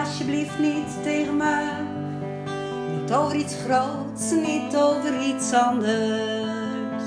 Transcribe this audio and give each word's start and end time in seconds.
alsjeblieft 0.00 0.58
niet 0.58 1.02
tegen 1.02 1.36
me. 1.36 1.84
Niet 2.98 3.12
over 3.12 3.36
iets 3.36 3.54
groots, 3.54 4.30
niet 4.30 4.76
over 4.76 5.20
iets 5.20 5.52
anders. 5.52 7.02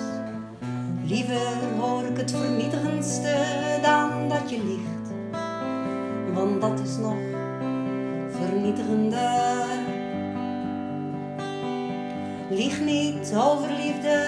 Liever 1.04 1.57
hoor 1.79 2.04
ik 2.04 2.17
het 2.17 2.31
vernietigendste 2.31 3.36
dan 3.81 4.29
dat 4.29 4.49
je 4.49 4.63
liegt. 4.63 5.13
Want 6.33 6.61
dat 6.61 6.79
is 6.79 6.97
nog 6.97 7.17
vernietigender. 8.29 9.67
Lieg 12.49 12.79
niet 12.81 13.33
over 13.35 13.69
liefde, 13.71 14.25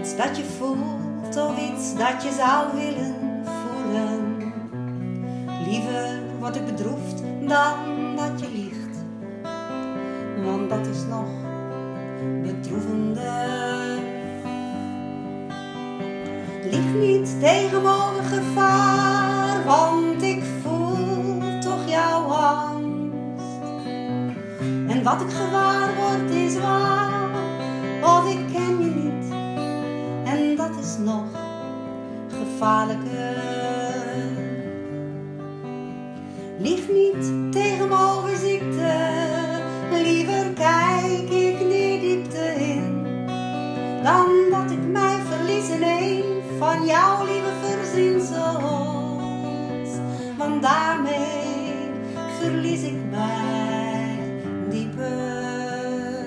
iets 0.00 0.16
dat 0.16 0.36
je 0.36 0.44
voelt 0.44 1.36
of 1.36 1.58
iets 1.58 1.96
dat 1.96 2.22
je 2.22 2.32
zou 2.32 2.66
willen 2.74 3.14
voelen. 3.44 4.52
Liever 5.66 6.17
word 6.48 6.60
ik 6.60 6.76
bedroefd 6.76 7.22
dan 7.48 8.16
dat 8.16 8.40
je 8.40 8.50
liegt, 8.52 8.96
want 10.44 10.70
dat 10.70 10.86
is 10.86 11.04
nog 11.08 11.28
bedroevender. 12.42 13.98
Lieg 16.70 16.94
niet 16.94 17.40
tegenover 17.40 18.22
gevaar, 18.22 19.64
want 19.64 20.22
ik 20.22 20.42
voel 20.62 21.38
toch 21.60 21.88
jouw 21.88 22.24
angst. 22.24 23.62
En 24.88 25.02
wat 25.02 25.20
ik 25.20 25.30
gewaar 25.30 25.94
word 25.96 26.30
is 26.30 26.58
waar, 26.58 27.30
of 28.02 28.30
ik 28.30 28.52
ken 28.52 28.78
je 28.82 28.90
niet. 28.94 29.32
En 30.24 30.56
dat 30.56 30.70
is 30.80 30.96
nog 30.98 31.24
gevaarlijker. 32.28 33.47
Lieg 36.68 36.88
niet 36.88 37.52
tegenover 37.52 38.36
ziekte, 38.36 38.96
liever 40.02 40.52
kijk 40.54 41.30
ik 41.30 41.58
die 41.58 42.00
diepte 42.00 42.54
in. 42.58 43.02
Dan 44.02 44.26
dat 44.50 44.70
ik 44.70 44.86
mij 44.86 45.16
verlies 45.28 45.68
in 45.68 45.82
een 45.82 46.22
van 46.58 46.86
jouw 46.86 47.24
lieve 47.24 47.52
verzinsels. 47.60 48.38
Want 50.38 50.62
daarmee 50.62 51.90
verlies 52.40 52.82
ik 52.82 53.10
mij 53.10 54.18
dieper. 54.70 56.26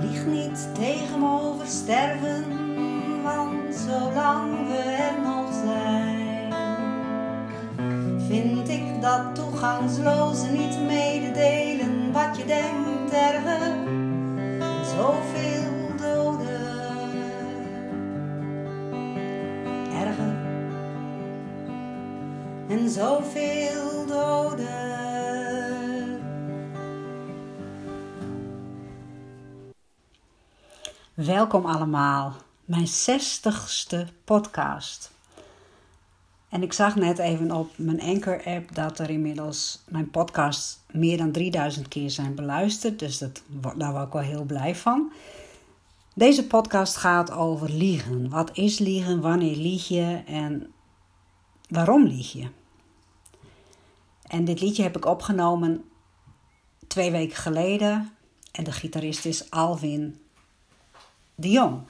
Lieg 0.00 0.26
niet 0.26 0.68
tegenover 0.74 1.66
sterven, 1.66 2.44
dat 9.06 9.34
toegangsloze 9.34 10.46
niet 10.46 10.80
mededelen 10.80 12.12
wat 12.12 12.36
je 12.36 12.44
denkt 12.44 13.12
erger. 13.12 13.74
Zoveel 14.84 15.96
doden, 15.96 17.64
erger 19.92 20.36
en 22.68 22.90
zoveel 22.90 24.06
doden. 24.06 24.64
Welkom 31.14 31.66
allemaal, 31.66 32.32
mijn 32.64 32.86
zestigste 32.86 34.06
podcast. 34.24 35.15
En 36.56 36.62
ik 36.62 36.72
zag 36.72 36.96
net 36.96 37.18
even 37.18 37.50
op 37.50 37.70
mijn 37.76 38.00
Anchor-app 38.00 38.74
dat 38.74 38.98
er 38.98 39.10
inmiddels 39.10 39.82
mijn 39.88 40.10
podcasts 40.10 40.78
meer 40.90 41.16
dan 41.16 41.32
3000 41.32 41.88
keer 41.88 42.10
zijn 42.10 42.34
beluisterd. 42.34 42.98
Dus 42.98 43.18
dat, 43.18 43.42
daar 43.76 43.92
word 43.92 44.06
ik 44.06 44.12
wel 44.12 44.22
heel 44.22 44.44
blij 44.44 44.76
van. 44.76 45.12
Deze 46.14 46.46
podcast 46.46 46.96
gaat 46.96 47.30
over 47.30 47.70
liegen. 47.70 48.28
Wat 48.28 48.50
is 48.56 48.78
liegen? 48.78 49.20
Wanneer 49.20 49.56
lieg 49.56 49.88
je? 49.88 50.22
En 50.26 50.72
waarom 51.68 52.04
lieg 52.04 52.32
je? 52.32 52.48
En 54.26 54.44
dit 54.44 54.60
liedje 54.60 54.82
heb 54.82 54.96
ik 54.96 55.04
opgenomen 55.04 55.84
twee 56.86 57.10
weken 57.10 57.36
geleden. 57.36 58.12
En 58.52 58.64
de 58.64 58.72
gitarist 58.72 59.24
is 59.24 59.50
Alvin 59.50 60.20
de 61.34 61.50
Jong. 61.50 61.80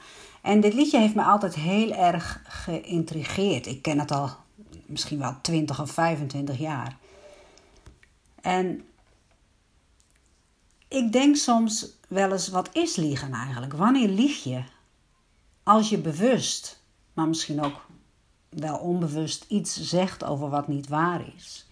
En 0.41 0.59
dit 0.59 0.73
liedje 0.73 0.99
heeft 0.99 1.15
me 1.15 1.23
altijd 1.23 1.55
heel 1.55 1.91
erg 1.91 2.41
geïntrigeerd. 2.43 3.65
Ik 3.65 3.81
ken 3.81 3.99
het 3.99 4.11
al 4.11 4.45
misschien 4.87 5.19
wel 5.19 5.35
20 5.41 5.81
of 5.81 5.91
25 5.91 6.57
jaar. 6.57 6.97
En 8.41 8.85
ik 10.87 11.11
denk 11.11 11.35
soms 11.35 11.87
wel 12.07 12.31
eens, 12.31 12.47
wat 12.47 12.69
is 12.73 12.95
liegen 12.95 13.33
eigenlijk? 13.33 13.73
Wanneer 13.73 14.09
lieg 14.09 14.43
je? 14.43 14.63
Als 15.63 15.89
je 15.89 15.97
bewust, 15.97 16.81
maar 17.13 17.27
misschien 17.27 17.63
ook 17.63 17.85
wel 18.49 18.77
onbewust 18.77 19.45
iets 19.47 19.81
zegt 19.81 20.23
over 20.23 20.49
wat 20.49 20.67
niet 20.67 20.87
waar 20.87 21.21
is. 21.35 21.67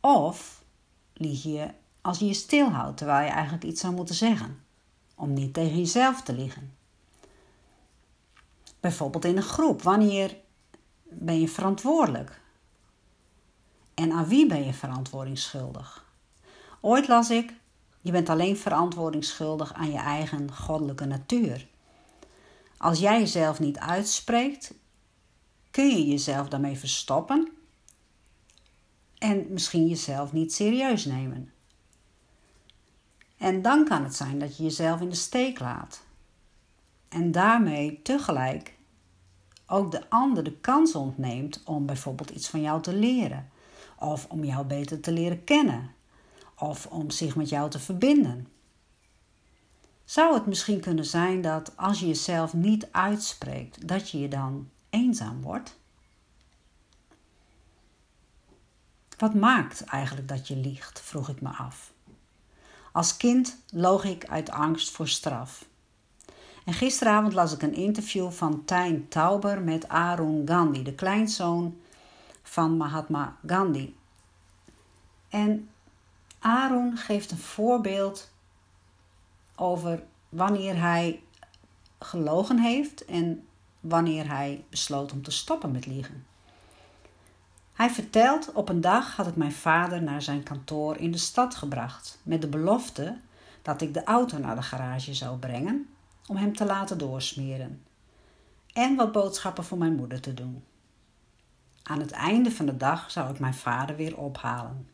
Of 0.00 0.62
lieg 1.12 1.42
je 1.42 1.70
als 2.00 2.18
je 2.18 2.26
je 2.26 2.34
stilhoudt 2.34 2.96
terwijl 2.96 3.26
je 3.26 3.32
eigenlijk 3.32 3.64
iets 3.64 3.80
zou 3.80 3.94
moeten 3.94 4.14
zeggen. 4.14 4.64
Om 5.14 5.32
niet 5.32 5.54
tegen 5.54 5.78
jezelf 5.78 6.22
te 6.22 6.32
liegen. 6.32 6.74
Bijvoorbeeld 8.80 9.24
in 9.24 9.36
een 9.36 9.42
groep. 9.42 9.82
Wanneer 9.82 10.36
ben 11.18 11.40
je 11.40 11.48
verantwoordelijk? 11.48 12.40
En 13.94 14.12
aan 14.12 14.26
wie 14.26 14.46
ben 14.46 14.64
je 14.64 14.72
verantwoordingsschuldig? 14.72 16.04
Ooit 16.80 17.08
las 17.08 17.30
ik: 17.30 17.52
je 18.00 18.12
bent 18.12 18.28
alleen 18.28 18.56
verantwoordingsschuldig 18.56 19.72
aan 19.72 19.90
je 19.90 19.98
eigen 19.98 20.54
goddelijke 20.54 21.04
natuur. 21.04 21.66
Als 22.76 22.98
jij 22.98 23.18
jezelf 23.18 23.60
niet 23.60 23.78
uitspreekt, 23.78 24.74
kun 25.70 25.88
je 25.88 26.06
jezelf 26.06 26.48
daarmee 26.48 26.78
verstoppen 26.78 27.52
en 29.18 29.46
misschien 29.48 29.88
jezelf 29.88 30.32
niet 30.32 30.54
serieus 30.54 31.04
nemen. 31.04 31.52
En 33.36 33.62
dan 33.62 33.84
kan 33.84 34.04
het 34.04 34.14
zijn 34.14 34.38
dat 34.38 34.56
je 34.56 34.62
jezelf 34.62 35.00
in 35.00 35.08
de 35.08 35.14
steek 35.14 35.58
laat. 35.58 36.02
En 37.08 37.32
daarmee 37.32 38.02
tegelijk 38.02 38.74
ook 39.66 39.90
de 39.90 40.10
ander 40.10 40.44
de 40.44 40.52
kans 40.52 40.94
ontneemt 40.94 41.62
om 41.64 41.86
bijvoorbeeld 41.86 42.30
iets 42.30 42.48
van 42.48 42.60
jou 42.60 42.82
te 42.82 42.94
leren. 42.94 43.50
Of 43.98 44.26
om 44.28 44.44
jou 44.44 44.66
beter 44.66 45.00
te 45.00 45.12
leren 45.12 45.44
kennen. 45.44 45.94
Of 46.58 46.86
om 46.86 47.10
zich 47.10 47.36
met 47.36 47.48
jou 47.48 47.70
te 47.70 47.78
verbinden. 47.78 48.46
Zou 50.04 50.34
het 50.34 50.46
misschien 50.46 50.80
kunnen 50.80 51.04
zijn 51.04 51.40
dat 51.40 51.76
als 51.76 52.00
je 52.00 52.06
jezelf 52.06 52.54
niet 52.54 52.88
uitspreekt, 52.90 53.88
dat 53.88 54.10
je 54.10 54.20
je 54.20 54.28
dan 54.28 54.68
eenzaam 54.90 55.42
wordt? 55.42 55.80
Wat 59.18 59.34
maakt 59.34 59.84
eigenlijk 59.84 60.28
dat 60.28 60.48
je 60.48 60.56
liegt, 60.56 61.00
vroeg 61.00 61.28
ik 61.28 61.40
me 61.40 61.48
af. 61.48 61.92
Als 62.92 63.16
kind 63.16 63.56
loog 63.70 64.04
ik 64.04 64.26
uit 64.26 64.50
angst 64.50 64.90
voor 64.90 65.08
straf. 65.08 65.64
En 66.64 66.72
gisteravond 66.72 67.32
las 67.32 67.52
ik 67.52 67.62
een 67.62 67.74
interview 67.74 68.30
van 68.30 68.64
Tijn 68.64 69.08
Tauber 69.08 69.60
met 69.60 69.88
Arun 69.88 70.42
Gandhi, 70.48 70.82
de 70.82 70.94
kleinzoon 70.94 71.76
van 72.42 72.76
Mahatma 72.76 73.36
Gandhi. 73.46 73.96
En 75.28 75.68
Arun 76.38 76.96
geeft 76.96 77.30
een 77.30 77.38
voorbeeld 77.38 78.30
over 79.56 80.02
wanneer 80.28 80.80
hij 80.80 81.22
gelogen 81.98 82.58
heeft 82.58 83.04
en 83.04 83.46
wanneer 83.80 84.28
hij 84.28 84.64
besloot 84.68 85.12
om 85.12 85.22
te 85.22 85.30
stoppen 85.30 85.70
met 85.70 85.86
liegen. 85.86 86.26
Hij 87.72 87.90
vertelt: 87.90 88.52
Op 88.52 88.68
een 88.68 88.80
dag 88.80 89.16
had 89.16 89.26
ik 89.26 89.36
mijn 89.36 89.52
vader 89.52 90.02
naar 90.02 90.22
zijn 90.22 90.42
kantoor 90.42 90.96
in 90.96 91.10
de 91.10 91.18
stad 91.18 91.54
gebracht, 91.54 92.18
met 92.22 92.40
de 92.40 92.48
belofte 92.48 93.18
dat 93.62 93.80
ik 93.80 93.94
de 93.94 94.04
auto 94.04 94.38
naar 94.38 94.54
de 94.54 94.62
garage 94.62 95.14
zou 95.14 95.38
brengen 95.38 95.88
om 96.26 96.36
hem 96.36 96.56
te 96.56 96.64
laten 96.64 96.98
doorsmeren 96.98 97.82
en 98.72 98.96
wat 98.96 99.12
boodschappen 99.12 99.64
voor 99.64 99.78
mijn 99.78 99.94
moeder 99.94 100.20
te 100.20 100.34
doen. 100.34 100.64
Aan 101.82 102.00
het 102.00 102.10
einde 102.10 102.50
van 102.50 102.66
de 102.66 102.76
dag 102.76 103.10
zou 103.10 103.30
ik 103.30 103.38
mijn 103.38 103.54
vader 103.54 103.96
weer 103.96 104.16
ophalen. 104.16 104.88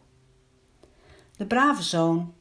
De 1.37 1.47
brave 1.47 1.83
zoon 1.83 2.35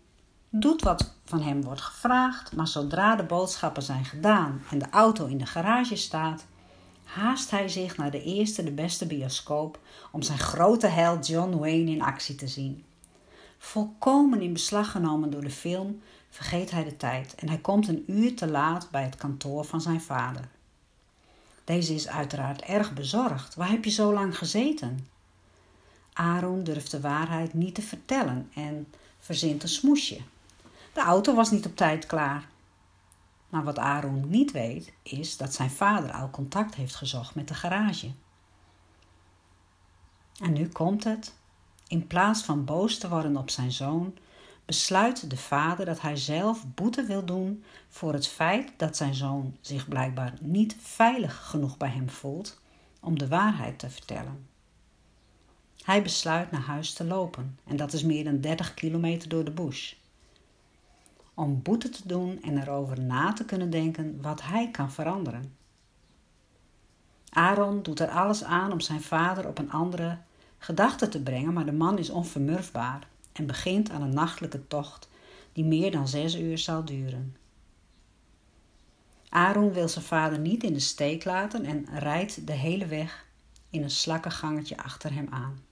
doet 0.49 0.81
wat 0.81 1.13
van 1.25 1.41
hem 1.41 1.63
wordt 1.63 1.81
gevraagd, 1.81 2.55
maar 2.55 2.67
zodra 2.67 3.15
de 3.15 3.23
boodschappen 3.23 3.83
zijn 3.83 4.05
gedaan 4.05 4.61
en 4.71 4.79
de 4.79 4.89
auto 4.89 5.25
in 5.25 5.37
de 5.37 5.45
garage 5.45 5.95
staat, 5.95 6.45
haast 7.03 7.51
hij 7.51 7.67
zich 7.67 7.97
naar 7.97 8.11
de 8.11 8.23
eerste, 8.23 8.63
de 8.63 8.71
beste 8.71 9.07
bioscoop 9.07 9.79
om 10.11 10.21
zijn 10.21 10.39
grote 10.39 10.87
held 10.87 11.27
John 11.27 11.57
Wayne 11.57 11.91
in 11.91 12.01
actie 12.01 12.35
te 12.35 12.47
zien. 12.47 12.85
Volkomen 13.57 14.41
in 14.41 14.53
beslag 14.53 14.91
genomen 14.91 15.29
door 15.29 15.41
de 15.41 15.49
film 15.49 16.01
vergeet 16.29 16.71
hij 16.71 16.83
de 16.83 16.97
tijd 16.97 17.35
en 17.35 17.47
hij 17.47 17.57
komt 17.57 17.87
een 17.87 18.03
uur 18.07 18.35
te 18.35 18.47
laat 18.47 18.89
bij 18.91 19.03
het 19.03 19.15
kantoor 19.15 19.65
van 19.65 19.81
zijn 19.81 20.01
vader. 20.01 20.47
Deze 21.63 21.93
is 21.93 22.07
uiteraard 22.07 22.61
erg 22.61 22.93
bezorgd. 22.93 23.55
Waar 23.55 23.69
heb 23.69 23.83
je 23.83 23.89
zo 23.89 24.13
lang 24.13 24.37
gezeten? 24.37 25.07
Aaron 26.13 26.63
durft 26.63 26.91
de 26.91 27.01
waarheid 27.01 27.53
niet 27.53 27.75
te 27.75 27.81
vertellen 27.81 28.51
en 28.53 28.87
verzint 29.19 29.63
een 29.63 29.69
smoesje. 29.69 30.21
De 30.93 31.01
auto 31.01 31.35
was 31.35 31.51
niet 31.51 31.65
op 31.65 31.75
tijd 31.75 32.05
klaar. 32.05 32.47
Maar 33.49 33.63
wat 33.63 33.79
Aaron 33.79 34.29
niet 34.29 34.51
weet, 34.51 34.93
is 35.03 35.37
dat 35.37 35.53
zijn 35.53 35.69
vader 35.69 36.11
al 36.11 36.29
contact 36.29 36.75
heeft 36.75 36.95
gezocht 36.95 37.35
met 37.35 37.47
de 37.47 37.53
garage. 37.53 38.11
En 40.39 40.53
nu 40.53 40.67
komt 40.67 41.03
het. 41.03 41.33
In 41.87 42.07
plaats 42.07 42.43
van 42.43 42.65
boos 42.65 42.97
te 42.97 43.09
worden 43.09 43.37
op 43.37 43.49
zijn 43.49 43.71
zoon, 43.71 44.17
besluit 44.65 45.29
de 45.29 45.37
vader 45.37 45.85
dat 45.85 46.01
hij 46.01 46.15
zelf 46.15 46.65
boete 46.73 47.03
wil 47.03 47.25
doen 47.25 47.63
voor 47.89 48.13
het 48.13 48.27
feit 48.27 48.71
dat 48.77 48.97
zijn 48.97 49.13
zoon 49.13 49.57
zich 49.61 49.87
blijkbaar 49.87 50.33
niet 50.41 50.75
veilig 50.79 51.45
genoeg 51.49 51.77
bij 51.77 51.89
hem 51.89 52.09
voelt 52.09 52.59
om 52.99 53.19
de 53.19 53.27
waarheid 53.27 53.79
te 53.79 53.89
vertellen. 53.89 54.47
Hij 55.83 56.01
besluit 56.01 56.51
naar 56.51 56.61
huis 56.61 56.93
te 56.93 57.03
lopen 57.03 57.59
en 57.63 57.75
dat 57.75 57.93
is 57.93 58.03
meer 58.03 58.23
dan 58.23 58.41
30 58.41 58.73
kilometer 58.73 59.29
door 59.29 59.43
de 59.43 59.51
bush. 59.51 59.93
Om 61.33 61.61
boete 61.61 61.89
te 61.89 62.07
doen 62.07 62.41
en 62.41 62.61
erover 62.61 63.01
na 63.01 63.33
te 63.33 63.45
kunnen 63.45 63.69
denken 63.69 64.21
wat 64.21 64.41
hij 64.41 64.71
kan 64.71 64.91
veranderen. 64.91 65.55
Aaron 67.29 67.83
doet 67.83 67.99
er 67.99 68.09
alles 68.09 68.43
aan 68.43 68.71
om 68.71 68.79
zijn 68.79 69.01
vader 69.01 69.47
op 69.47 69.57
een 69.57 69.71
andere 69.71 70.17
gedachte 70.57 71.09
te 71.09 71.21
brengen, 71.23 71.53
maar 71.53 71.65
de 71.65 71.71
man 71.71 71.97
is 71.97 72.09
onvermurfbaar 72.09 73.07
en 73.33 73.45
begint 73.45 73.89
aan 73.89 74.01
een 74.01 74.13
nachtelijke 74.13 74.67
tocht 74.67 75.09
die 75.53 75.65
meer 75.65 75.91
dan 75.91 76.07
zes 76.07 76.35
uur 76.35 76.57
zal 76.57 76.85
duren. 76.85 77.35
Aaron 79.29 79.73
wil 79.73 79.89
zijn 79.89 80.05
vader 80.05 80.39
niet 80.39 80.63
in 80.63 80.73
de 80.73 80.79
steek 80.79 81.25
laten 81.25 81.65
en 81.65 81.99
rijdt 81.99 82.47
de 82.47 82.53
hele 82.53 82.85
weg 82.85 83.25
in 83.69 83.83
een 83.83 83.89
slakkengangetje 83.89 84.77
achter 84.77 85.13
hem 85.13 85.27
aan. 85.29 85.65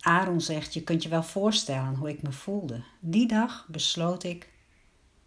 Aaron 0.00 0.40
zegt: 0.40 0.74
Je 0.74 0.82
kunt 0.82 1.02
je 1.02 1.08
wel 1.08 1.22
voorstellen 1.22 1.94
hoe 1.94 2.08
ik 2.08 2.22
me 2.22 2.32
voelde. 2.32 2.82
Die 3.00 3.28
dag 3.28 3.66
besloot 3.68 4.22
ik 4.22 4.52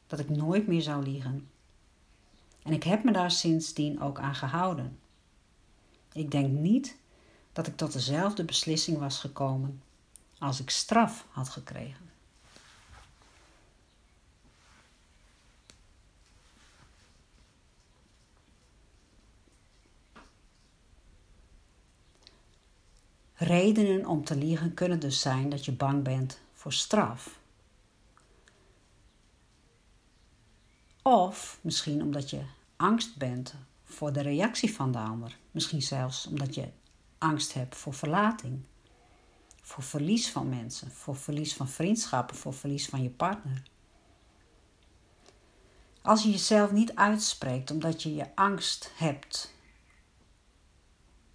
dat 0.08 0.20
ik 0.20 0.30
nooit 0.30 0.68
meer 0.68 0.82
zou 0.82 1.04
liegen. 1.04 1.50
En 2.64 2.74
ik 2.74 2.84
heb 2.84 3.04
me 3.04 3.12
daar 3.12 3.32
sindsdien 3.32 4.02
ook 4.02 4.20
aan 4.20 4.36
gehouden. 4.36 5.00
Ik 6.18 6.32
denk 6.32 6.52
niet 6.52 6.96
dat 7.54 7.68
ik 7.68 7.78
tot 7.78 7.94
dezelfde 7.94 8.44
beslissing 8.44 8.98
was 8.98 9.20
gekomen 9.20 9.82
als 10.40 10.60
ik 10.60 10.70
straf 10.70 11.26
had 11.30 11.50
gekregen. 11.50 12.10
Redenen 23.34 24.06
om 24.06 24.24
te 24.24 24.36
liegen 24.36 24.74
kunnen 24.74 25.00
dus 25.00 25.22
zijn 25.22 25.50
dat 25.50 25.66
je 25.66 25.72
bang 25.72 26.04
bent 26.04 26.40
voor 26.54 26.74
straf. 26.74 27.40
Of 31.02 31.60
misschien 31.62 32.02
omdat 32.02 32.30
je 32.30 32.42
angst 32.76 33.18
bent 33.18 33.56
voor 33.84 34.14
de 34.14 34.22
reactie 34.22 34.76
van 34.76 34.92
de 34.92 34.98
ander. 34.98 35.38
Misschien 35.58 35.82
zelfs 35.82 36.28
omdat 36.28 36.56
je 36.56 36.68
angst 37.18 37.54
hebt 37.54 37.76
voor 37.76 37.94
verlating, 37.94 38.62
voor 39.62 39.84
verlies 39.84 40.30
van 40.30 40.50
mensen, 40.50 40.92
voor 40.92 41.16
verlies 41.16 41.54
van 41.54 41.70
vriendschappen, 41.70 42.36
voor 42.36 42.54
verlies 42.54 42.86
van 42.86 43.04
je 43.04 43.10
partner. 43.10 43.64
Als 46.02 46.24
je 46.24 46.30
jezelf 46.30 46.72
niet 46.72 46.96
uitspreekt 46.96 47.72
omdat 47.72 48.04
je 48.04 48.16
je 48.16 48.36
angst 48.36 48.92
hebt, 48.96 49.54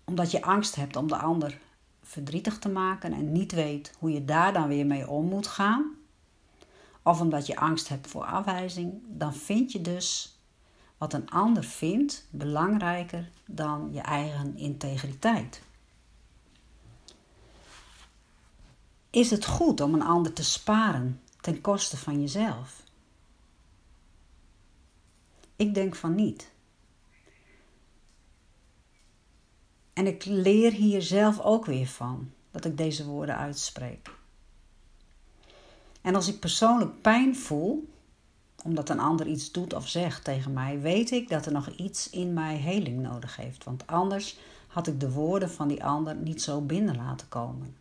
omdat 0.04 0.30
je 0.30 0.42
angst 0.42 0.74
hebt 0.74 0.96
om 0.96 1.08
de 1.08 1.16
ander 1.16 1.60
verdrietig 2.02 2.58
te 2.58 2.68
maken 2.68 3.12
en 3.12 3.32
niet 3.32 3.52
weet 3.52 3.92
hoe 3.98 4.12
je 4.12 4.24
daar 4.24 4.52
dan 4.52 4.68
weer 4.68 4.86
mee 4.86 5.08
om 5.08 5.26
moet 5.26 5.46
gaan, 5.46 5.94
of 7.02 7.20
omdat 7.20 7.46
je 7.46 7.56
angst 7.56 7.88
hebt 7.88 8.06
voor 8.06 8.24
afwijzing, 8.24 9.02
dan 9.06 9.34
vind 9.34 9.72
je 9.72 9.80
dus 9.80 10.31
wat 11.02 11.12
een 11.12 11.30
ander 11.30 11.64
vindt 11.64 12.26
belangrijker 12.30 13.30
dan 13.46 13.88
je 13.92 14.00
eigen 14.00 14.56
integriteit. 14.56 15.62
Is 19.10 19.30
het 19.30 19.46
goed 19.46 19.80
om 19.80 19.94
een 19.94 20.02
ander 20.02 20.32
te 20.32 20.44
sparen 20.44 21.20
ten 21.40 21.60
koste 21.60 21.96
van 21.96 22.20
jezelf? 22.20 22.82
Ik 25.56 25.74
denk 25.74 25.94
van 25.94 26.14
niet. 26.14 26.50
En 29.92 30.06
ik 30.06 30.24
leer 30.24 30.72
hier 30.72 31.02
zelf 31.02 31.40
ook 31.40 31.66
weer 31.66 31.88
van 31.88 32.30
dat 32.50 32.64
ik 32.64 32.76
deze 32.76 33.06
woorden 33.06 33.36
uitspreek. 33.36 34.10
En 36.00 36.14
als 36.14 36.28
ik 36.28 36.40
persoonlijk 36.40 37.00
pijn 37.00 37.36
voel, 37.36 37.91
omdat 38.62 38.88
een 38.88 39.00
ander 39.00 39.26
iets 39.26 39.52
doet 39.52 39.74
of 39.74 39.88
zegt 39.88 40.24
tegen 40.24 40.52
mij, 40.52 40.80
weet 40.80 41.10
ik 41.10 41.28
dat 41.28 41.46
er 41.46 41.52
nog 41.52 41.68
iets 41.68 42.10
in 42.10 42.32
mij 42.32 42.56
heling 42.56 43.00
nodig 43.00 43.36
heeft. 43.36 43.64
Want 43.64 43.86
anders 43.86 44.38
had 44.66 44.86
ik 44.86 45.00
de 45.00 45.10
woorden 45.10 45.50
van 45.50 45.68
die 45.68 45.84
ander 45.84 46.16
niet 46.16 46.42
zo 46.42 46.60
binnen 46.60 46.96
laten 46.96 47.28
komen. 47.28 47.76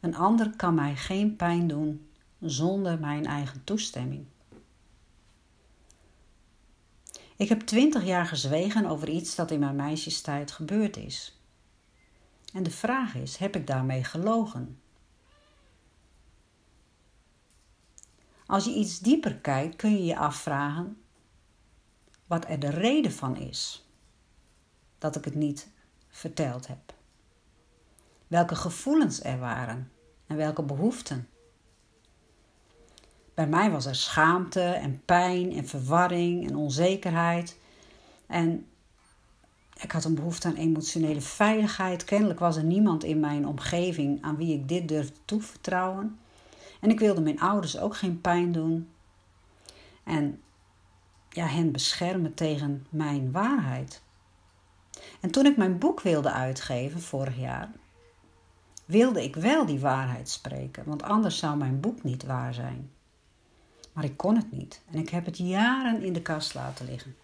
Een 0.00 0.16
ander 0.16 0.56
kan 0.56 0.74
mij 0.74 0.96
geen 0.96 1.36
pijn 1.36 1.66
doen 1.66 2.08
zonder 2.40 2.98
mijn 2.98 3.26
eigen 3.26 3.64
toestemming. 3.64 4.26
Ik 7.36 7.48
heb 7.48 7.60
twintig 7.60 8.04
jaar 8.04 8.26
gezwegen 8.26 8.86
over 8.86 9.08
iets 9.08 9.34
dat 9.34 9.50
in 9.50 9.58
mijn 9.58 9.76
meisjestijd 9.76 10.50
gebeurd 10.50 10.96
is. 10.96 11.40
En 12.52 12.62
de 12.62 12.70
vraag 12.70 13.14
is: 13.14 13.36
heb 13.36 13.56
ik 13.56 13.66
daarmee 13.66 14.04
gelogen? 14.04 14.79
Als 18.50 18.64
je 18.64 18.74
iets 18.74 18.98
dieper 18.98 19.34
kijkt, 19.34 19.76
kun 19.76 19.90
je 19.92 20.04
je 20.04 20.16
afvragen 20.16 21.02
wat 22.26 22.48
er 22.48 22.60
de 22.60 22.70
reden 22.70 23.12
van 23.12 23.36
is 23.36 23.88
dat 24.98 25.16
ik 25.16 25.24
het 25.24 25.34
niet 25.34 25.68
verteld 26.08 26.66
heb. 26.66 26.94
Welke 28.26 28.54
gevoelens 28.54 29.24
er 29.24 29.38
waren 29.38 29.90
en 30.26 30.36
welke 30.36 30.62
behoeften. 30.62 31.28
Bij 33.34 33.46
mij 33.46 33.70
was 33.70 33.86
er 33.86 33.94
schaamte 33.94 34.62
en 34.62 35.04
pijn 35.04 35.52
en 35.52 35.66
verwarring 35.66 36.48
en 36.48 36.56
onzekerheid. 36.56 37.58
En 38.26 38.66
ik 39.80 39.92
had 39.92 40.04
een 40.04 40.14
behoefte 40.14 40.48
aan 40.48 40.54
emotionele 40.54 41.20
veiligheid. 41.20 42.04
Kennelijk 42.04 42.38
was 42.38 42.56
er 42.56 42.64
niemand 42.64 43.04
in 43.04 43.20
mijn 43.20 43.46
omgeving 43.46 44.22
aan 44.22 44.36
wie 44.36 44.54
ik 44.54 44.68
dit 44.68 44.88
durfde 44.88 45.18
toevertrouwen. 45.24 46.18
En 46.80 46.90
ik 46.90 46.98
wilde 46.98 47.20
mijn 47.20 47.40
ouders 47.40 47.78
ook 47.78 47.96
geen 47.96 48.20
pijn 48.20 48.52
doen. 48.52 48.90
En 50.04 50.42
ja, 51.28 51.46
hen 51.46 51.72
beschermen 51.72 52.34
tegen 52.34 52.86
mijn 52.90 53.32
waarheid. 53.32 54.02
En 55.20 55.30
toen 55.30 55.46
ik 55.46 55.56
mijn 55.56 55.78
boek 55.78 56.00
wilde 56.00 56.32
uitgeven 56.32 57.00
vorig 57.00 57.36
jaar, 57.36 57.70
wilde 58.84 59.22
ik 59.22 59.36
wel 59.36 59.66
die 59.66 59.80
waarheid 59.80 60.28
spreken, 60.28 60.84
want 60.84 61.02
anders 61.02 61.38
zou 61.38 61.56
mijn 61.56 61.80
boek 61.80 62.02
niet 62.02 62.24
waar 62.24 62.54
zijn. 62.54 62.90
Maar 63.92 64.04
ik 64.04 64.16
kon 64.16 64.36
het 64.36 64.52
niet 64.52 64.82
en 64.90 64.98
ik 64.98 65.08
heb 65.08 65.24
het 65.24 65.38
jaren 65.38 66.02
in 66.02 66.12
de 66.12 66.22
kast 66.22 66.54
laten 66.54 66.86
liggen. 66.86 67.16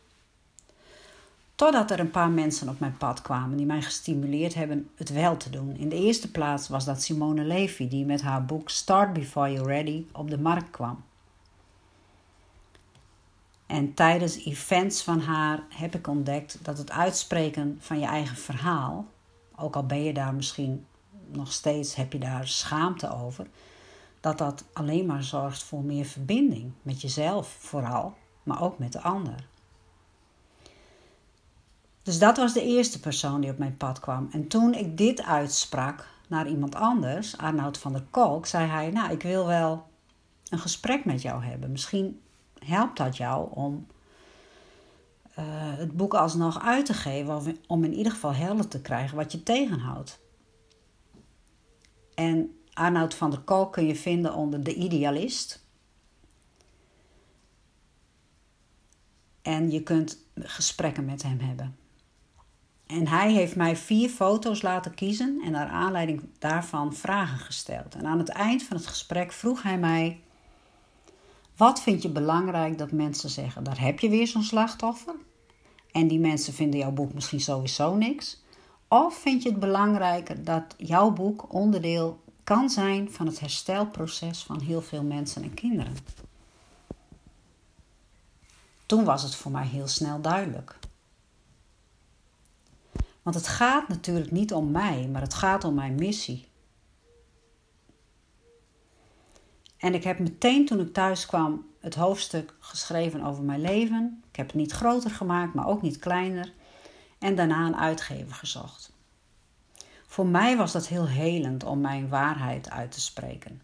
Totdat 1.56 1.90
er 1.90 2.00
een 2.00 2.10
paar 2.10 2.30
mensen 2.30 2.68
op 2.68 2.80
mijn 2.80 2.96
pad 2.96 3.22
kwamen 3.22 3.56
die 3.56 3.66
mij 3.66 3.82
gestimuleerd 3.82 4.54
hebben 4.54 4.90
het 4.94 5.12
wel 5.12 5.36
te 5.36 5.50
doen. 5.50 5.76
In 5.76 5.88
de 5.88 5.96
eerste 5.96 6.30
plaats 6.30 6.68
was 6.68 6.84
dat 6.84 7.02
Simone 7.02 7.44
Levy, 7.44 7.88
die 7.88 8.04
met 8.04 8.22
haar 8.22 8.44
boek 8.44 8.70
Start 8.70 9.12
Before 9.12 9.52
You're 9.52 9.72
Ready 9.72 10.04
op 10.12 10.30
de 10.30 10.38
markt 10.38 10.70
kwam. 10.70 11.04
En 13.66 13.94
tijdens 13.94 14.44
events 14.44 15.02
van 15.02 15.20
haar 15.20 15.62
heb 15.68 15.94
ik 15.94 16.06
ontdekt 16.06 16.58
dat 16.62 16.78
het 16.78 16.90
uitspreken 16.90 17.76
van 17.80 17.98
je 17.98 18.06
eigen 18.06 18.36
verhaal, 18.36 19.06
ook 19.56 19.76
al 19.76 19.86
ben 19.86 20.02
je 20.02 20.12
daar 20.12 20.34
misschien 20.34 20.86
nog 21.26 21.52
steeds, 21.52 21.94
heb 21.94 22.12
je 22.12 22.18
daar 22.18 22.48
schaamte 22.48 23.14
over, 23.14 23.46
dat 24.20 24.38
dat 24.38 24.64
alleen 24.72 25.06
maar 25.06 25.22
zorgt 25.22 25.62
voor 25.62 25.82
meer 25.82 26.04
verbinding 26.04 26.72
met 26.82 27.00
jezelf 27.00 27.56
vooral, 27.58 28.14
maar 28.42 28.62
ook 28.62 28.78
met 28.78 28.92
de 28.92 29.00
ander. 29.00 29.46
Dus 32.06 32.18
dat 32.18 32.36
was 32.36 32.52
de 32.52 32.62
eerste 32.62 33.00
persoon 33.00 33.40
die 33.40 33.50
op 33.50 33.58
mijn 33.58 33.76
pad 33.76 34.00
kwam. 34.00 34.28
En 34.32 34.48
toen 34.48 34.74
ik 34.74 34.96
dit 34.96 35.22
uitsprak 35.22 36.08
naar 36.28 36.48
iemand 36.48 36.74
anders, 36.74 37.38
Arnoud 37.38 37.78
van 37.78 37.92
der 37.92 38.04
Kolk, 38.10 38.46
zei 38.46 38.66
hij: 38.66 38.90
Nou, 38.90 39.12
ik 39.12 39.22
wil 39.22 39.46
wel 39.46 39.86
een 40.48 40.58
gesprek 40.58 41.04
met 41.04 41.22
jou 41.22 41.44
hebben. 41.44 41.70
Misschien 41.70 42.20
helpt 42.58 42.96
dat 42.96 43.16
jou 43.16 43.48
om 43.54 43.86
uh, 45.38 45.44
het 45.76 45.96
boek 45.96 46.14
alsnog 46.14 46.62
uit 46.62 46.86
te 46.86 46.94
geven, 46.94 47.56
om 47.66 47.84
in 47.84 47.94
ieder 47.94 48.12
geval 48.12 48.34
helder 48.34 48.68
te 48.68 48.80
krijgen 48.80 49.16
wat 49.16 49.32
je 49.32 49.42
tegenhoudt. 49.42 50.20
En 52.14 52.58
Arnoud 52.72 53.14
van 53.14 53.30
der 53.30 53.40
Kolk 53.40 53.72
kun 53.72 53.86
je 53.86 53.96
vinden 53.96 54.34
onder 54.34 54.62
De 54.62 54.74
Idealist. 54.74 55.64
En 59.42 59.70
je 59.70 59.82
kunt 59.82 60.18
gesprekken 60.34 61.04
met 61.04 61.22
hem 61.22 61.40
hebben. 61.40 61.85
En 62.86 63.08
hij 63.08 63.32
heeft 63.32 63.56
mij 63.56 63.76
vier 63.76 64.08
foto's 64.08 64.62
laten 64.62 64.94
kiezen 64.94 65.40
en 65.44 65.52
naar 65.52 65.68
aanleiding 65.68 66.22
daarvan 66.38 66.94
vragen 66.94 67.38
gesteld. 67.38 67.94
En 67.94 68.06
aan 68.06 68.18
het 68.18 68.28
eind 68.28 68.62
van 68.62 68.76
het 68.76 68.86
gesprek 68.86 69.32
vroeg 69.32 69.62
hij 69.62 69.78
mij: 69.78 70.20
Wat 71.56 71.80
vind 71.80 72.02
je 72.02 72.08
belangrijk 72.08 72.78
dat 72.78 72.92
mensen 72.92 73.30
zeggen? 73.30 73.64
Daar 73.64 73.80
heb 73.80 73.98
je 73.98 74.08
weer 74.08 74.26
zo'n 74.26 74.42
slachtoffer. 74.42 75.14
En 75.92 76.08
die 76.08 76.18
mensen 76.18 76.52
vinden 76.52 76.80
jouw 76.80 76.90
boek 76.90 77.14
misschien 77.14 77.40
sowieso 77.40 77.94
niks. 77.94 78.42
Of 78.88 79.14
vind 79.14 79.42
je 79.42 79.48
het 79.48 79.60
belangrijker 79.60 80.44
dat 80.44 80.74
jouw 80.76 81.10
boek 81.10 81.52
onderdeel 81.52 82.20
kan 82.44 82.70
zijn 82.70 83.12
van 83.12 83.26
het 83.26 83.40
herstelproces 83.40 84.42
van 84.42 84.60
heel 84.60 84.82
veel 84.82 85.02
mensen 85.02 85.42
en 85.42 85.54
kinderen? 85.54 85.96
Toen 88.86 89.04
was 89.04 89.22
het 89.22 89.34
voor 89.34 89.50
mij 89.50 89.66
heel 89.66 89.88
snel 89.88 90.20
duidelijk. 90.20 90.78
Want 93.26 93.38
het 93.38 93.48
gaat 93.48 93.88
natuurlijk 93.88 94.30
niet 94.30 94.52
om 94.52 94.70
mij, 94.70 95.08
maar 95.12 95.20
het 95.20 95.34
gaat 95.34 95.64
om 95.64 95.74
mijn 95.74 95.94
missie. 95.94 96.48
En 99.76 99.94
ik 99.94 100.04
heb 100.04 100.18
meteen 100.18 100.66
toen 100.66 100.80
ik 100.80 100.92
thuis 100.92 101.26
kwam 101.26 101.66
het 101.80 101.94
hoofdstuk 101.94 102.54
geschreven 102.58 103.22
over 103.22 103.44
mijn 103.44 103.60
leven. 103.60 104.22
Ik 104.30 104.36
heb 104.36 104.46
het 104.46 104.56
niet 104.56 104.72
groter 104.72 105.10
gemaakt, 105.10 105.54
maar 105.54 105.66
ook 105.66 105.82
niet 105.82 105.98
kleiner. 105.98 106.52
En 107.18 107.34
daarna 107.34 107.66
een 107.66 107.76
uitgever 107.76 108.34
gezocht. 108.34 108.92
Voor 110.06 110.26
mij 110.26 110.56
was 110.56 110.72
dat 110.72 110.86
heel 110.86 111.06
helend 111.06 111.64
om 111.64 111.80
mijn 111.80 112.08
waarheid 112.08 112.70
uit 112.70 112.92
te 112.92 113.00
spreken. 113.00 113.62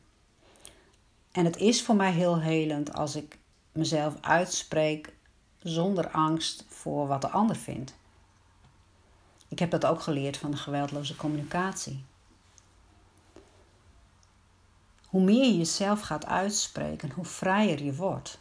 En 1.32 1.44
het 1.44 1.56
is 1.56 1.82
voor 1.82 1.96
mij 1.96 2.12
heel 2.12 2.40
helend 2.40 2.94
als 2.94 3.16
ik 3.16 3.38
mezelf 3.72 4.14
uitspreek 4.20 5.14
zonder 5.58 6.10
angst 6.10 6.64
voor 6.68 7.06
wat 7.06 7.20
de 7.20 7.28
ander 7.28 7.56
vindt. 7.56 8.00
Ik 9.52 9.58
heb 9.58 9.70
dat 9.70 9.86
ook 9.86 10.00
geleerd 10.00 10.36
van 10.36 10.50
de 10.50 10.56
geweldloze 10.56 11.16
communicatie. 11.16 12.04
Hoe 15.06 15.22
meer 15.22 15.44
je 15.44 15.56
jezelf 15.56 16.00
gaat 16.00 16.26
uitspreken, 16.26 17.10
hoe 17.10 17.24
vrijer 17.24 17.82
je 17.82 17.94
wordt. 17.94 18.38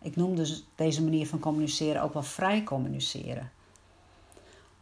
Ik 0.00 0.16
noem 0.16 0.36
dus 0.36 0.64
deze 0.74 1.02
manier 1.02 1.26
van 1.26 1.38
communiceren 1.38 2.02
ook 2.02 2.12
wel 2.12 2.22
vrij 2.22 2.62
communiceren. 2.62 3.52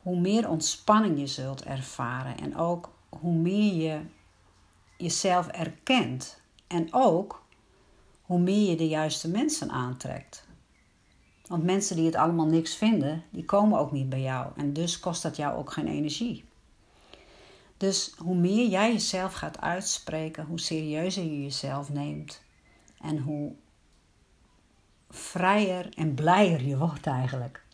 Hoe 0.02 0.20
meer 0.20 0.48
ontspanning 0.48 1.18
je 1.18 1.26
zult 1.26 1.62
ervaren 1.62 2.38
en 2.38 2.56
ook 2.56 2.90
hoe 3.08 3.34
meer 3.34 3.74
je 3.74 4.00
jezelf 4.96 5.46
erkent 5.46 6.40
en 6.66 6.88
ook 6.92 7.42
hoe 8.22 8.40
meer 8.40 8.70
je 8.70 8.76
de 8.76 8.88
juiste 8.88 9.28
mensen 9.28 9.70
aantrekt. 9.70 10.48
Want 11.50 11.64
mensen 11.64 11.97
die 11.97 12.07
het 12.07 12.14
allemaal 12.14 12.47
niks 12.47 12.76
vinden, 12.76 13.25
die 13.30 13.45
komen 13.45 13.78
ook 13.78 13.92
niet 13.92 14.09
bij 14.09 14.21
jou. 14.21 14.52
En 14.57 14.73
dus 14.73 15.00
kost 15.00 15.23
dat 15.23 15.37
jou 15.37 15.57
ook 15.57 15.73
geen 15.73 15.87
energie. 15.87 16.45
Dus 17.76 18.14
hoe 18.19 18.37
meer 18.37 18.69
jij 18.69 18.92
jezelf 18.92 19.33
gaat 19.33 19.61
uitspreken, 19.61 20.47
hoe 20.47 20.61
serieuzer 20.61 21.23
je 21.23 21.42
jezelf 21.42 21.92
neemt. 21.92 22.42
En 23.00 23.19
hoe 23.19 23.52
vrijer 25.09 25.88
en 25.95 26.14
blijer 26.14 26.62
je 26.62 26.76
wordt 26.76 27.07
eigenlijk. 27.07 27.64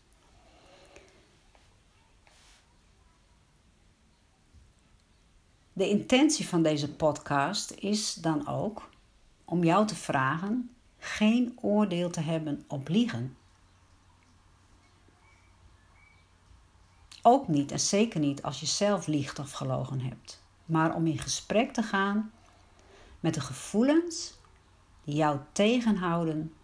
De 5.73 5.89
intentie 5.89 6.49
van 6.49 6.63
deze 6.63 6.93
podcast 6.93 7.71
is 7.71 8.15
dan 8.15 8.49
ook 8.49 8.91
om 9.45 9.65
jou 9.65 9.87
te 9.87 9.97
vragen 9.97 10.71
geen 10.99 11.59
oordeel 11.61 12.11
te 12.11 12.21
hebben 12.21 12.65
op 12.67 12.89
liegen. 12.89 13.37
Ook 17.29 17.49
niet 17.49 17.71
en 17.71 17.81
zeker 17.81 18.21
niet 18.21 18.43
als 18.43 18.61
je 18.61 18.67
zelf 18.67 19.07
liegt 19.07 19.39
of 19.39 19.53
gelogen 19.53 20.01
hebt, 20.01 20.43
maar 20.65 20.95
om 20.95 21.07
in 21.07 21.19
gesprek 21.19 21.73
te 21.73 21.83
gaan 21.83 22.33
met 23.21 23.35
de 23.35 23.41
gevoelens 23.41 24.35
die 25.05 25.15
jou 25.15 25.39
tegenhouden 25.53 26.55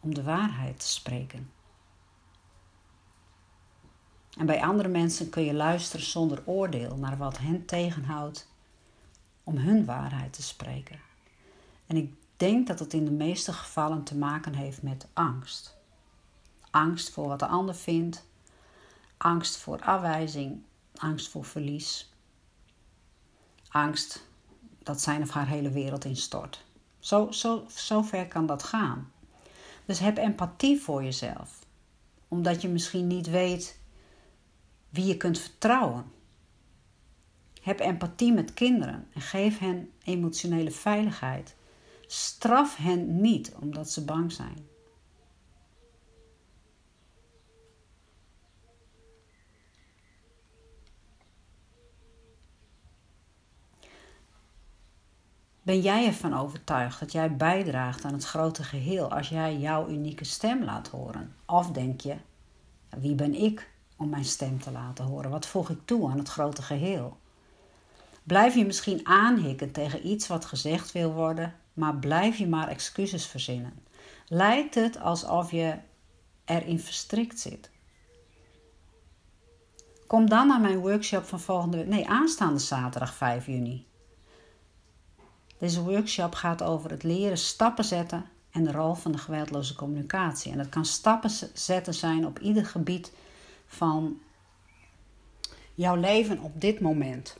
om 0.00 0.14
de 0.14 0.22
waarheid 0.22 0.80
te 0.80 0.86
spreken. 0.86 1.52
En 4.38 4.46
bij 4.46 4.62
andere 4.62 4.88
mensen 4.88 5.30
kun 5.30 5.42
je 5.42 5.54
luisteren 5.54 6.06
zonder 6.06 6.42
oordeel 6.44 6.96
naar 6.96 7.16
wat 7.16 7.38
hen 7.38 7.64
tegenhoudt 7.64 8.48
om 9.44 9.56
hun 9.56 9.84
waarheid 9.84 10.32
te 10.32 10.42
spreken. 10.42 11.00
En 11.86 11.96
ik 11.96 12.14
denk 12.36 12.66
dat 12.66 12.78
het 12.78 12.92
in 12.92 13.04
de 13.04 13.10
meeste 13.10 13.52
gevallen 13.52 14.04
te 14.04 14.16
maken 14.16 14.54
heeft 14.54 14.82
met 14.82 15.06
angst. 15.12 15.76
Angst 16.70 17.10
voor 17.10 17.28
wat 17.28 17.38
de 17.38 17.46
ander 17.46 17.74
vindt, 17.74 18.24
angst 19.24 19.56
voor 19.56 19.80
afwijzing, 19.80 20.62
angst 20.94 21.28
voor 21.28 21.44
verlies, 21.44 22.12
angst 23.68 24.26
dat 24.82 25.00
zijn 25.00 25.22
of 25.22 25.30
haar 25.30 25.48
hele 25.48 25.70
wereld 25.70 26.04
instort. 26.04 26.64
Zo, 26.98 27.30
zo, 27.68 28.02
ver 28.02 28.28
kan 28.28 28.46
dat 28.46 28.62
gaan. 28.62 29.12
Dus 29.84 29.98
heb 29.98 30.16
empathie 30.16 30.80
voor 30.80 31.02
jezelf, 31.02 31.58
omdat 32.28 32.62
je 32.62 32.68
misschien 32.68 33.06
niet 33.06 33.30
weet 33.30 33.78
wie 34.88 35.06
je 35.06 35.16
kunt 35.16 35.38
vertrouwen. 35.38 36.04
Heb 37.62 37.80
empathie 37.80 38.32
met 38.32 38.54
kinderen 38.54 39.08
en 39.14 39.20
geef 39.20 39.58
hen 39.58 39.90
emotionele 40.02 40.70
veiligheid. 40.70 41.54
Straf 42.06 42.76
hen 42.76 43.20
niet 43.20 43.54
omdat 43.60 43.90
ze 43.90 44.04
bang 44.04 44.32
zijn. 44.32 44.68
Ben 55.64 55.80
jij 55.80 56.06
ervan 56.06 56.34
overtuigd 56.34 57.00
dat 57.00 57.12
jij 57.12 57.36
bijdraagt 57.36 58.04
aan 58.04 58.12
het 58.12 58.24
grote 58.24 58.62
geheel 58.62 59.10
als 59.10 59.28
jij 59.28 59.56
jouw 59.56 59.88
unieke 59.88 60.24
stem 60.24 60.64
laat 60.64 60.88
horen? 60.88 61.34
Of 61.46 61.70
denk 61.70 62.00
je, 62.00 62.16
wie 62.98 63.14
ben 63.14 63.34
ik 63.34 63.70
om 63.96 64.08
mijn 64.08 64.24
stem 64.24 64.60
te 64.60 64.70
laten 64.70 65.04
horen? 65.04 65.30
Wat 65.30 65.46
voeg 65.46 65.70
ik 65.70 65.78
toe 65.84 66.10
aan 66.10 66.18
het 66.18 66.28
grote 66.28 66.62
geheel? 66.62 67.16
Blijf 68.22 68.54
je 68.54 68.66
misschien 68.66 69.06
aanhikken 69.06 69.72
tegen 69.72 70.06
iets 70.06 70.26
wat 70.26 70.44
gezegd 70.44 70.92
wil 70.92 71.12
worden, 71.12 71.54
maar 71.72 71.96
blijf 71.96 72.36
je 72.36 72.46
maar 72.46 72.68
excuses 72.68 73.26
verzinnen? 73.26 73.78
Lijkt 74.28 74.74
het 74.74 75.00
alsof 75.00 75.50
je 75.50 75.74
erin 76.44 76.80
verstrikt 76.80 77.40
zit? 77.40 77.70
Kom 80.06 80.28
dan 80.28 80.46
naar 80.46 80.60
mijn 80.60 80.78
workshop 80.78 81.24
van 81.24 81.40
volgende 81.40 81.84
nee, 81.84 82.08
aanstaande 82.08 82.60
zaterdag 82.60 83.14
5 83.14 83.46
juni. 83.46 83.86
Deze 85.64 85.82
workshop 85.82 86.34
gaat 86.34 86.62
over 86.62 86.90
het 86.90 87.02
leren 87.02 87.38
stappen 87.38 87.84
zetten 87.84 88.24
en 88.50 88.64
de 88.64 88.72
rol 88.72 88.94
van 88.94 89.12
de 89.12 89.18
geweldloze 89.18 89.74
communicatie. 89.74 90.52
En 90.52 90.58
dat 90.58 90.68
kan 90.68 90.84
stappen 90.84 91.30
zetten 91.52 91.94
zijn 91.94 92.26
op 92.26 92.38
ieder 92.38 92.66
gebied 92.66 93.12
van 93.66 94.20
jouw 95.74 95.96
leven 95.96 96.38
op 96.38 96.60
dit 96.60 96.80
moment. 96.80 97.36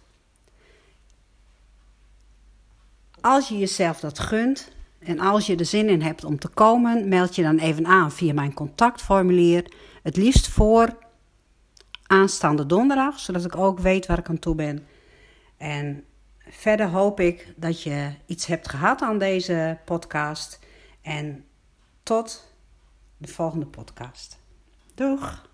Als 3.21 3.49
je 3.49 3.59
jezelf 3.59 4.01
dat 4.01 4.19
gunt 4.19 4.71
en 4.99 5.21
als 5.21 5.47
je 5.47 5.57
er 5.57 5.67
zin 5.67 5.89
in 5.89 6.03
hebt 6.03 6.25
om 6.25 6.39
te 6.39 6.49
komen, 6.49 7.09
meld 7.09 7.35
je 7.35 7.43
dan 7.43 7.59
even 7.59 7.87
aan 7.87 8.13
via 8.13 8.33
mijn 8.33 8.55
contactformulier. 8.55 9.73
Het 10.03 10.17
liefst 10.17 10.49
voor 10.49 10.97
aanstaande 12.07 12.67
donderdag, 12.67 13.19
zodat 13.19 13.45
ik 13.45 13.57
ook 13.57 13.79
weet 13.79 14.07
waar 14.07 14.19
ik 14.19 14.29
aan 14.29 14.39
toe 14.39 14.55
ben. 14.55 14.87
En 15.57 16.05
verder 16.49 16.89
hoop 16.89 17.21
ik 17.21 17.53
dat 17.57 17.83
je 17.83 18.11
iets 18.27 18.47
hebt 18.47 18.69
gehad 18.69 19.03
aan 19.03 19.19
deze 19.19 19.79
podcast. 19.85 20.59
En 21.03 21.45
tot 22.03 22.55
de 23.17 23.29
volgende 23.29 23.67
podcast. 23.67 24.39
Doeg! 24.95 25.53